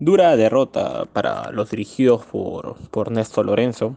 [0.00, 3.96] Dura derrota para los dirigidos por, por Néstor Lorenzo,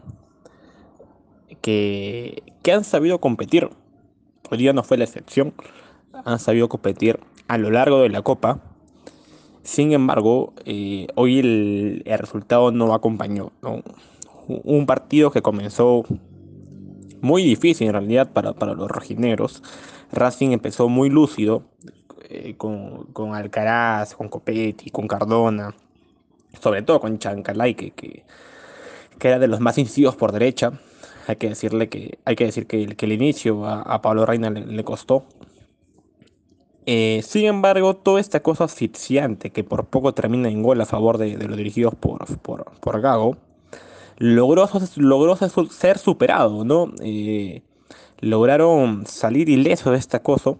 [1.62, 3.70] que, que han sabido competir.
[4.50, 5.54] Hoy día no fue la excepción.
[6.26, 8.60] Han sabido competir a lo largo de la Copa.
[9.62, 13.52] Sin embargo, eh, hoy el, el, resultado no acompañó.
[13.62, 13.82] ¿no?
[14.46, 16.04] Un partido que comenzó
[17.22, 19.62] muy difícil en realidad para, para los rojinegros.
[20.12, 21.62] Racing empezó muy lúcido,
[22.28, 25.74] eh, con, con, Alcaraz, con Copetti, con Cardona,
[26.60, 28.24] sobre todo con Chancalay, que, que,
[29.18, 30.72] que, era de los más incisivos por derecha.
[31.26, 34.50] Hay que decirle que, hay que, decir que, que el inicio a, a Pablo Reina
[34.50, 35.24] le, costó.
[36.86, 41.16] Eh, sin embargo, toda esta cosa asfixiante que por poco termina en gol a favor
[41.16, 43.38] de, de los dirigidos por, por, por Gago,
[44.18, 46.92] logró, logró ser superado, ¿no?
[47.00, 47.62] Eh,
[48.20, 50.58] lograron salir ileso de este acoso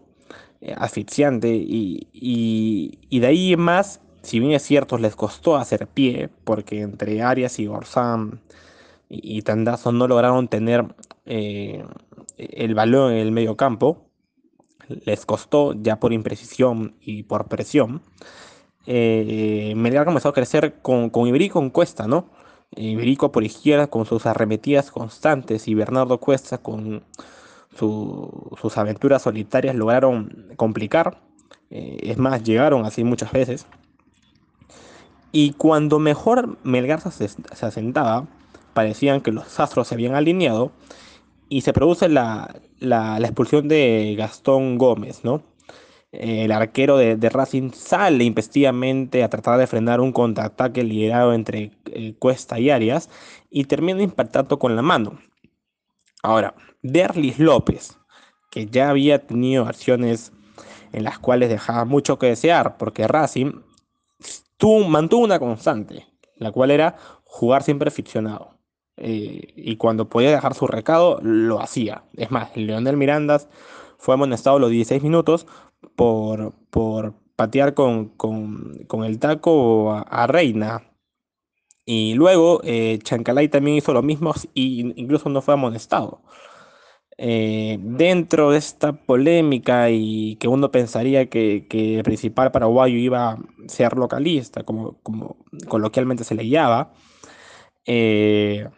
[0.60, 5.86] eh, asfixiante y, y, y, de ahí más, si bien es cierto, les costó hacer
[5.86, 8.40] pie, porque entre Arias y Orsam
[9.08, 10.94] y, y Tandazo no lograron tener
[11.26, 11.84] eh,
[12.36, 14.10] el balón en el medio campo,
[14.88, 18.02] les costó ya por imprecisión y por presión.
[18.86, 22.30] Eh, Melgar comenzó a crecer con, con Ibrí con Cuesta, ¿no?
[22.76, 27.04] Iberico por izquierda con sus arremetidas constantes y Bernardo Cuesta con
[27.76, 31.20] su, sus aventuras solitarias lograron complicar.
[31.70, 33.66] Eh, es más, llegaron así muchas veces.
[35.36, 38.28] Y cuando mejor Melgar se, se asentaba,
[38.72, 40.70] parecían que los astros se habían alineado
[41.48, 45.42] y se produce la, la, expulsión de Gastón Gómez, ¿no?
[46.12, 51.72] el arquero de, de, Racing sale impestivamente a tratar de frenar un contraataque liderado entre
[51.86, 53.10] eh, Cuesta y Arias
[53.50, 55.18] y termina impactando con la mano.
[56.22, 57.98] Ahora, Derlis López,
[58.52, 60.32] que ya había tenido acciones
[60.92, 63.54] en las cuales dejaba mucho que desear, porque Racing
[64.64, 68.56] tuvo, mantuvo una constante, la cual era jugar siempre ficcionado.
[68.96, 72.04] Eh, y cuando podía dejar su recado, lo hacía.
[72.16, 73.46] Es más, Leonel Mirandas
[73.98, 75.46] fue amonestado los 16 minutos
[75.96, 80.82] por, por patear con, con, con, el taco a, Reina.
[81.84, 86.22] Y luego eh, Chancalay también hizo lo mismo y incluso no fue amonestado.
[87.16, 93.38] Eh, dentro de esta polémica y que uno pensaría que, el principal paraguayo iba a
[93.68, 95.36] ser localista, como, como
[95.68, 96.92] coloquialmente se le llama,
[97.86, 98.68] eh,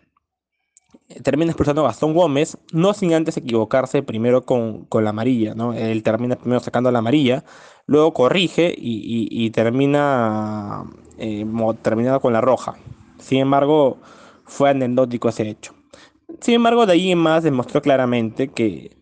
[1.22, 5.72] termina expulsando a Gastón Gómez, no sin antes equivocarse primero con, con la amarilla, ¿no?
[5.72, 7.44] Él termina primero sacando la amarilla,
[7.86, 10.84] luego corrige y termina,
[11.18, 11.46] eh,
[11.82, 12.74] terminado con la roja.
[13.18, 13.98] Sin embargo,
[14.44, 15.75] fue anecdótico ese hecho.
[16.40, 18.96] Sin embargo, de ahí en más demostró claramente que,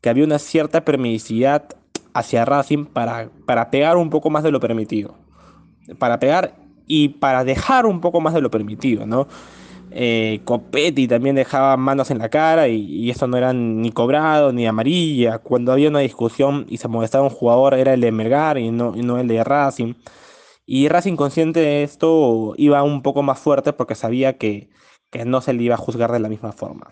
[0.00, 1.64] que había una cierta permisividad
[2.12, 5.14] hacia Racing para, para pegar un poco más de lo permitido.
[5.98, 6.54] Para pegar
[6.86, 9.26] y para dejar un poco más de lo permitido, ¿no?
[9.90, 14.52] Eh, Copetti también dejaba manos en la cara y, y, eso no era ni cobrado
[14.52, 15.38] ni amarilla.
[15.38, 18.96] Cuando había una discusión y se molestaba un jugador era el de Melgar y no,
[18.96, 19.94] y no el de Racing.
[20.66, 24.70] Y Racing consciente de esto iba un poco más fuerte porque sabía que,
[25.14, 26.90] que no se le iba a juzgar de la misma forma.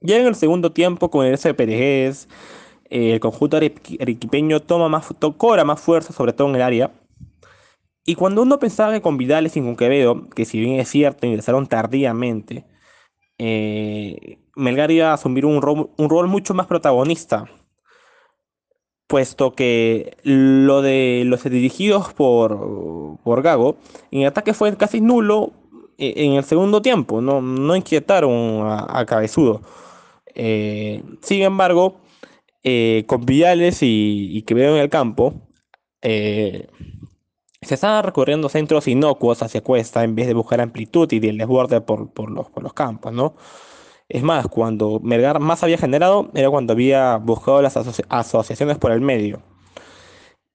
[0.00, 2.28] Ya en el segundo tiempo con el SPRGs,
[2.90, 6.92] eh, el conjunto arequipeño toma más, cobra más fuerza, sobre todo en el área,
[8.04, 11.26] y cuando uno pensaba que con Vidal y con Quevedo, que si bien es cierto,
[11.26, 12.66] ingresaron tardíamente,
[13.38, 17.48] eh, Melgar iba a asumir un rol, un rol, mucho más protagonista,
[19.06, 23.76] puesto que lo de los dirigidos por, por Gago,
[24.10, 25.61] en ataque fue casi nulo
[25.98, 29.62] en el segundo tiempo, no, no inquietaron a, Cabezudo.
[30.34, 32.00] Eh, sin embargo,
[32.62, 35.34] eh, con Vidales y, y Quevedo en el campo,
[36.02, 36.68] eh,
[37.62, 41.80] se estaban recorriendo centros inocuos hacia Cuesta en vez de buscar amplitud y el desborde
[41.80, 43.36] por, por, los, por los campos, ¿no?
[44.08, 48.92] Es más, cuando Melgar más había generado era cuando había buscado las aso asociaciones por
[48.92, 49.42] el medio.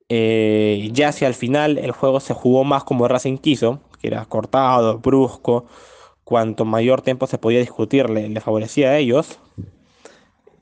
[0.10, 4.26] Eh, ya hacia el final el juego se jugó más como Racing quiso, que era
[4.26, 5.66] cortado, brusco.
[6.24, 9.40] Cuanto mayor tiempo se podía discutir le, favorecía a ellos.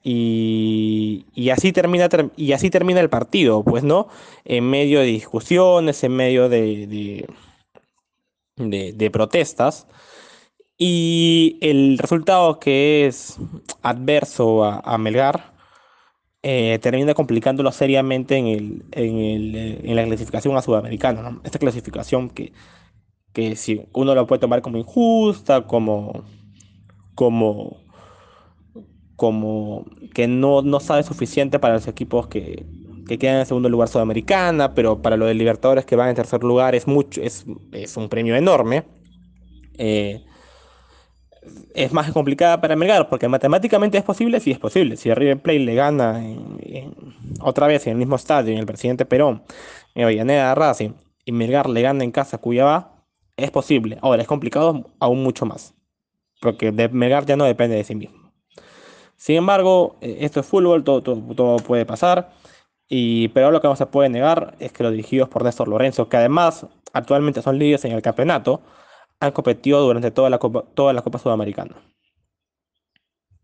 [0.04, 4.08] Y, y, así termina, y así termina el partido, pues, ¿no?
[4.44, 7.26] En medio de discusiones, en medio de,
[8.58, 9.88] de, protestas.
[10.78, 13.38] Y el resultado que es
[13.82, 15.54] adverso a, Melgar
[16.44, 21.24] eh, termina complicándolo seriamente en, el, en, el, en la clasificación a Sudamericano.
[21.24, 21.42] ¿no?
[21.44, 22.54] Esta clasificación que,
[23.36, 26.24] que si uno lo puede tomar como injusta, como,
[27.14, 27.86] como
[29.16, 32.66] como que no, no sabe suficiente para los equipos que,
[33.08, 36.44] que quedan en segundo lugar Sudamericana, pero para los de Libertadores que van en tercer
[36.44, 38.86] lugar es, mucho, es, es un premio enorme.
[39.78, 40.24] Eh,
[41.76, 44.98] es más complicada para Melgar, porque matemáticamente es posible, sí es posible.
[44.98, 46.24] Si River Plate le gana
[47.42, 49.44] otra vez en el mismo estadio, en el presidente Perón,
[49.94, 50.92] en Avellaneda Racing,
[51.26, 52.95] y Melgar le gana en casa Cuyabá,
[53.38, 53.98] es posible.
[54.02, 55.74] Ahora, es complicado aún mucho más,
[56.42, 58.32] porque Melgar ya no depende de sí mismo.
[59.18, 62.32] Sin embargo, eh, esto es fútbol, todo, todo, puede pasar.
[62.88, 66.08] Y, pero lo que no se puede negar es que los dirigidos por Néstor Lorenzo,
[66.10, 68.62] que además actualmente son líderes en el campeonato,
[69.20, 71.76] han competido durante toda la Copa Sudamericana.